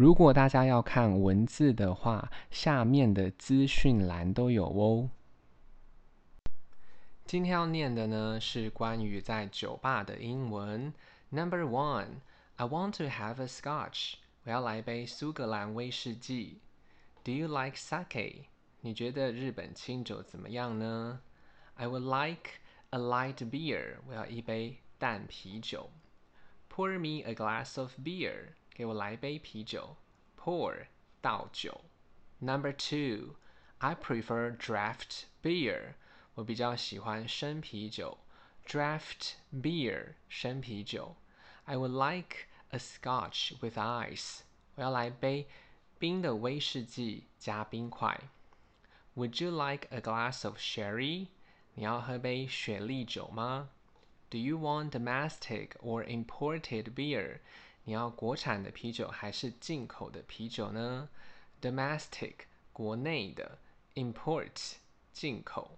[0.00, 5.10] 如果大家要看文字的话，下面的资讯栏都有哦。
[7.26, 10.94] 今天要念的呢是关于在酒吧的英文。
[11.28, 12.20] Number one,
[12.56, 14.14] I want to have a Scotch。
[14.44, 16.60] 我要来杯苏格兰威士忌。
[17.22, 18.44] Do you like sake？
[18.80, 21.20] 你觉得日本清酒怎么样呢
[21.74, 22.52] ？I would like
[22.88, 23.96] a light beer。
[24.08, 25.90] 我要一杯淡啤酒。
[26.74, 28.54] Pour me a glass of beer。
[28.73, 29.95] 给我来杯啤酒，
[30.37, 30.87] pour
[31.21, 31.81] 倒酒。
[32.39, 33.35] Number two,
[33.77, 35.93] I prefer draft beer。
[36.35, 38.17] 我比较喜欢生啤酒，
[38.65, 41.15] draft beer 生啤酒。
[41.63, 44.39] I would like a Scotch with ice。
[44.75, 45.47] 我要来杯
[45.97, 48.19] 冰的威士忌加冰块。
[49.15, 51.27] Would you like a glass of sherry？
[51.75, 53.69] 你要喝杯雪莉酒吗？
[54.29, 57.39] Do you want domestic or imported beer？
[57.89, 61.09] 你要国产的啤酒还是进口的啤酒呢？
[61.61, 62.33] Domestic
[62.73, 63.59] 国内的，
[63.93, 64.73] import
[65.13, 65.77] 进口。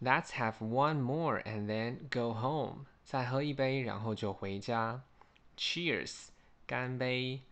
[0.00, 2.86] Let's have one more and then go home。
[3.04, 5.02] 再喝一杯，然后就回家。
[5.56, 6.26] Cheers，
[6.66, 7.42] 干杯。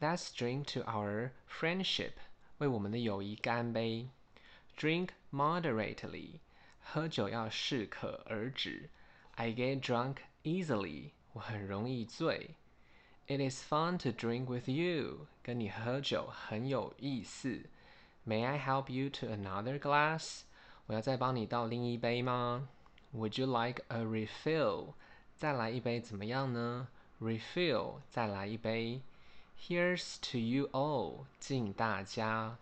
[0.00, 2.14] Let's drink to our friendship，
[2.58, 4.08] 为我们的友谊干杯。
[4.76, 6.40] Drink moderately，
[6.80, 8.88] 喝酒要适可而止。
[9.36, 12.56] I get drunk easily，我很容易醉。
[13.26, 15.26] It is fun to drink with you.
[15.42, 17.62] 跟你喝酒很有意思。
[18.26, 20.42] May I help you to another glass?
[20.86, 22.68] 我要再帮你倒另一杯吗？
[23.14, 24.94] Would you like a refill?
[25.36, 26.88] 再来一杯怎么样呢？
[27.20, 29.00] Refill 再来一杯。
[29.58, 31.26] Here's to you all.
[31.38, 32.58] 敬大家。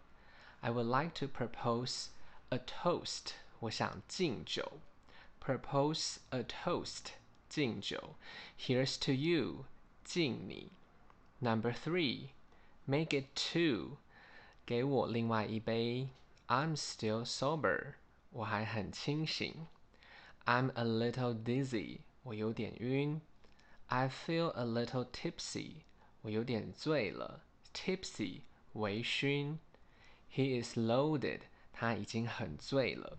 [0.60, 2.08] I would like to propose
[2.50, 3.32] a toast.
[3.60, 4.80] 我想敬酒。
[5.42, 7.12] Propose a toast.
[7.48, 8.16] 敬酒。
[8.58, 9.64] Here's to you.
[10.04, 10.72] 敬你。
[11.40, 12.28] Number three,
[12.84, 13.96] make it two，
[14.66, 16.08] 给我另外一杯。
[16.48, 17.94] I'm still sober，
[18.30, 19.66] 我还很清醒。
[20.44, 23.20] I'm a little dizzy，我有点晕。
[23.86, 25.76] I feel a little tipsy，
[26.22, 27.42] 我有点醉了。
[27.72, 28.40] Tipsy，
[28.74, 29.58] 微醺。
[30.34, 31.42] He is loaded，
[31.72, 33.18] 他已经很醉了。